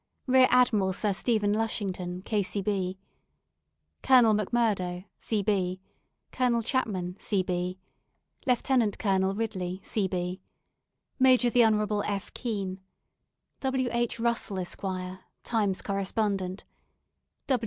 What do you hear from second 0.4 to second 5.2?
Admiral Sir Stephen Lushington, K.C.B. Colonel M'Murdo,